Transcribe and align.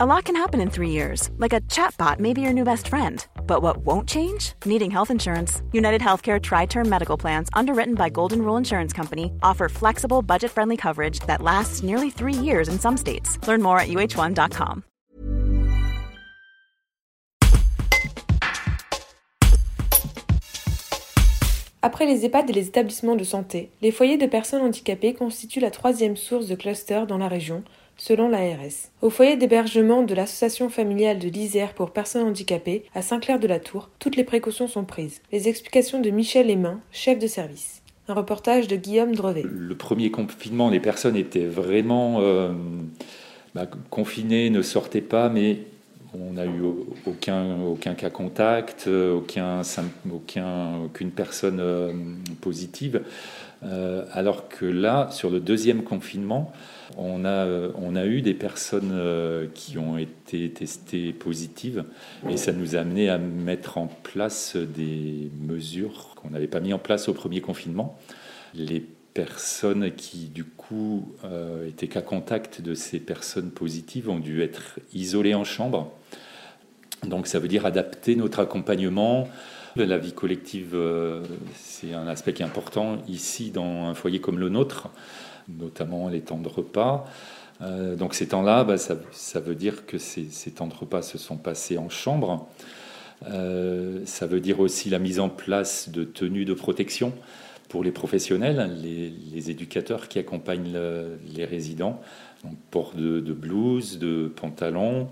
A 0.00 0.06
lot 0.06 0.26
can 0.26 0.36
happen 0.36 0.60
in 0.60 0.70
three 0.70 0.90
years, 0.90 1.28
like 1.38 1.52
a 1.52 1.60
chatbot 1.62 2.20
may 2.20 2.32
be 2.32 2.40
your 2.40 2.52
new 2.52 2.62
best 2.62 2.86
friend. 2.86 3.26
But 3.48 3.62
what 3.62 3.78
won't 3.78 4.08
change? 4.08 4.52
Needing 4.64 4.92
health 4.92 5.10
insurance. 5.10 5.60
United 5.72 6.00
Healthcare 6.00 6.40
Tri 6.40 6.66
Term 6.66 6.88
Medical 6.88 7.16
Plans, 7.16 7.48
underwritten 7.52 7.96
by 7.96 8.08
Golden 8.08 8.42
Rule 8.42 8.56
Insurance 8.56 8.92
Company, 8.92 9.32
offer 9.42 9.68
flexible, 9.68 10.22
budget 10.22 10.52
friendly 10.52 10.76
coverage 10.76 11.18
that 11.26 11.42
lasts 11.42 11.82
nearly 11.82 12.10
three 12.10 12.32
years 12.32 12.68
in 12.68 12.78
some 12.78 12.96
states. 12.96 13.44
Learn 13.48 13.60
more 13.60 13.80
at 13.80 13.88
uh1.com. 13.88 14.84
Après 21.82 22.06
les 22.06 22.24
EHPAD 22.24 22.50
et 22.50 22.52
les 22.52 22.68
établissements 22.68 23.16
de 23.16 23.24
santé, 23.24 23.70
les 23.82 23.90
foyers 23.90 24.16
de 24.16 24.26
personnes 24.26 24.62
handicapées 24.62 25.14
constituent 25.14 25.58
la 25.58 25.72
troisième 25.72 26.16
source 26.16 26.46
de 26.46 26.54
cluster 26.54 27.04
dans 27.08 27.18
la 27.18 27.28
région, 27.28 27.64
selon 27.98 28.28
l'ARS. 28.28 28.90
Au 29.02 29.10
foyer 29.10 29.36
d'hébergement 29.36 30.02
de 30.02 30.14
l'association 30.14 30.70
familiale 30.70 31.18
de 31.18 31.28
l'Isère 31.28 31.74
pour 31.74 31.90
personnes 31.90 32.26
handicapées, 32.26 32.84
à 32.94 33.02
Saint-Clair-de-la-Tour, 33.02 33.90
toutes 33.98 34.16
les 34.16 34.24
précautions 34.24 34.68
sont 34.68 34.84
prises. 34.84 35.20
Les 35.32 35.48
explications 35.48 36.00
de 36.00 36.08
Michel 36.08 36.48
Aymin, 36.48 36.80
chef 36.92 37.18
de 37.18 37.26
service. 37.26 37.82
Un 38.08 38.14
reportage 38.14 38.68
de 38.68 38.76
Guillaume 38.76 39.14
Drevet. 39.14 39.44
Le 39.44 39.76
premier 39.76 40.10
confinement, 40.10 40.70
les 40.70 40.80
personnes 40.80 41.16
étaient 41.16 41.44
vraiment 41.44 42.20
euh, 42.20 42.52
bah, 43.54 43.66
confinées, 43.90 44.48
ne 44.48 44.62
sortaient 44.62 45.02
pas, 45.02 45.28
mais 45.28 45.58
on 46.14 46.32
n'a 46.34 46.46
eu 46.46 46.62
aucun, 47.06 47.94
cas 47.94 48.10
contact, 48.10 48.88
aucun, 48.88 49.62
aucune 50.84 51.10
personne 51.10 51.60
euh, 51.60 51.92
positive. 52.40 53.02
Euh, 53.64 54.04
alors 54.12 54.48
que 54.48 54.64
là, 54.64 55.08
sur 55.10 55.30
le 55.30 55.40
deuxième 55.40 55.82
confinement, 55.82 56.52
on 56.96 57.24
a, 57.24 58.06
eu 58.06 58.22
des 58.22 58.34
personnes 58.34 58.92
euh, 58.92 59.46
qui 59.54 59.78
ont 59.78 59.98
été 59.98 60.50
testées 60.50 61.12
positives 61.12 61.84
et 62.28 62.36
ça 62.36 62.52
nous 62.52 62.76
a 62.76 62.80
amené 62.80 63.08
à 63.08 63.18
mettre 63.18 63.78
en 63.78 63.86
place 63.86 64.56
des 64.56 65.30
mesures 65.40 66.14
qu'on 66.16 66.30
n'avait 66.30 66.46
pas 66.46 66.60
mis 66.60 66.72
en 66.72 66.78
place 66.78 67.08
au 67.08 67.14
premier 67.14 67.40
confinement. 67.40 67.98
Les 68.54 68.84
personnes 69.14 69.92
qui, 69.94 70.26
du 70.26 70.44
coup, 70.44 71.12
euh, 71.24 71.68
étaient 71.68 71.88
qu'à 71.88 72.02
contact 72.02 72.60
de 72.60 72.74
ces 72.74 73.00
personnes 73.00 73.50
positives 73.50 74.08
ont 74.08 74.18
dû 74.18 74.42
être 74.42 74.78
isolées 74.92 75.34
en 75.34 75.44
chambre. 75.44 75.92
Donc 77.06 77.26
ça 77.26 77.38
veut 77.38 77.48
dire 77.48 77.66
adapter 77.66 78.16
notre 78.16 78.40
accompagnement. 78.40 79.28
La 79.76 79.98
vie 79.98 80.12
collective, 80.12 80.72
euh, 80.74 81.22
c'est 81.54 81.94
un 81.94 82.08
aspect 82.08 82.32
qui 82.32 82.42
est 82.42 82.46
important 82.46 82.98
ici 83.08 83.50
dans 83.50 83.86
un 83.86 83.94
foyer 83.94 84.20
comme 84.20 84.38
le 84.38 84.48
nôtre, 84.48 84.88
notamment 85.48 86.08
les 86.08 86.20
temps 86.20 86.38
de 86.38 86.48
repas. 86.48 87.04
Euh, 87.60 87.96
donc 87.96 88.14
ces 88.14 88.28
temps-là, 88.28 88.64
bah, 88.64 88.78
ça, 88.78 89.40
veut 89.40 89.54
dire 89.54 89.86
que 89.86 89.98
ces, 89.98 90.26
temps 90.54 90.66
de 90.66 90.74
repas 90.74 91.02
se 91.02 91.18
sont 91.18 91.36
passés 91.36 91.78
en 91.78 91.88
chambre. 91.88 92.48
Ça 94.04 94.26
veut 94.26 94.40
dire 94.40 94.60
aussi 94.60 94.90
la 94.90 95.00
mise 95.00 95.18
en 95.18 95.28
place 95.28 95.88
de 95.88 96.04
tenues 96.04 96.44
de 96.44 96.54
protection 96.54 97.12
pour 97.68 97.84
les 97.84 97.92
professionnels, 97.92 98.76
les, 98.82 99.50
éducateurs 99.50 100.08
qui 100.08 100.18
accompagnent 100.18 100.72
le, 100.72 101.18
les 101.34 101.44
résidents. 101.44 102.00
Donc 102.44 102.56
port 102.70 102.92
de, 102.94 103.20
blouse, 103.32 103.98
de 103.98 104.28
pantalon. 104.34 105.08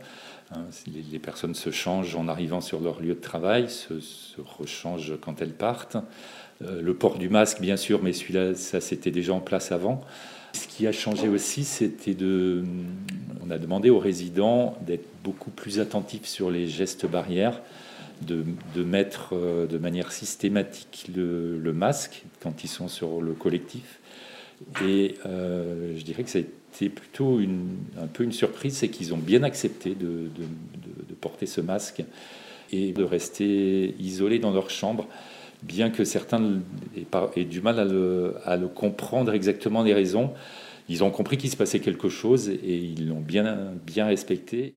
Hein, 0.52 0.64
les, 0.86 1.02
les, 1.02 1.18
personnes 1.18 1.54
se 1.54 1.70
changent 1.70 2.14
en 2.16 2.28
arrivant 2.28 2.60
sur 2.60 2.80
leur 2.80 3.00
lieu 3.00 3.14
de 3.14 3.20
travail, 3.20 3.68
se, 3.68 4.00
se 4.00 4.40
rechangent 4.40 5.14
quand 5.20 5.42
elles 5.42 5.54
partent. 5.54 5.96
Euh, 6.62 6.80
le 6.80 6.94
port 6.94 7.18
du 7.18 7.28
masque, 7.28 7.60
bien 7.60 7.76
sûr, 7.76 8.02
mais 8.02 8.12
celui-là, 8.12 8.54
ça 8.54 8.80
c'était 8.80 9.10
déjà 9.10 9.32
en 9.32 9.40
place 9.40 9.72
avant. 9.72 10.00
Ce 10.52 10.66
qui 10.66 10.86
a 10.86 10.92
changé 10.92 11.28
aussi, 11.28 11.64
c'était 11.64 12.14
de. 12.14 12.64
On 13.44 13.50
a 13.50 13.58
demandé 13.58 13.90
aux 13.90 13.98
résidents 13.98 14.76
d'être 14.80 15.06
beaucoup 15.22 15.50
plus 15.50 15.80
attentifs 15.80 16.24
sur 16.24 16.50
les 16.50 16.66
gestes 16.66 17.06
barrières 17.06 17.60
de, 18.22 18.82
mettre 18.82 19.30
euh, 19.32 19.66
de 19.66 19.78
manière 19.78 20.12
systématique 20.12 21.10
le, 21.14 21.72
masque 21.72 22.24
quand 22.40 22.64
ils 22.64 22.68
sont 22.68 22.88
sur 22.88 23.20
le 23.20 23.32
collectif. 23.32 24.00
Et 24.84 25.16
euh, 25.26 25.94
je 25.96 26.02
dirais 26.02 26.22
que 26.22 26.30
ça 26.30 26.38
a 26.38 26.42
été 26.42 26.88
plutôt 26.88 27.38
un 28.00 28.06
peu 28.06 28.24
une 28.24 28.32
surprise, 28.32 28.78
c'est 28.78 28.88
qu'ils 28.88 29.12
ont 29.12 29.18
bien 29.18 29.42
accepté 29.42 29.94
de, 29.94 30.30
porter 31.20 31.46
ce 31.46 31.60
masque 31.60 32.04
et 32.72 32.92
de 32.92 33.02
rester 33.02 33.94
isolés 33.98 34.38
dans 34.38 34.52
leur 34.52 34.70
chambre, 34.70 35.08
bien 35.62 35.90
que 35.90 36.04
certains 36.04 36.60
aient, 36.96 37.44
du 37.44 37.60
mal 37.62 37.80
à 37.80 37.84
le, 37.84 38.34
à 38.44 38.56
le 38.56 38.68
comprendre 38.68 39.32
exactement 39.32 39.82
les 39.82 39.94
raisons. 39.94 40.32
Ils 40.88 41.02
ont 41.02 41.10
compris 41.10 41.36
qu'il 41.36 41.50
se 41.50 41.56
passait 41.56 41.80
quelque 41.80 42.08
chose 42.08 42.48
et 42.48 42.76
ils 42.76 43.08
l'ont 43.08 43.20
bien, 43.20 43.72
bien 43.84 44.06
respecté. 44.06 44.76